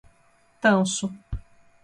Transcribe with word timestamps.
Tanso 0.61 1.07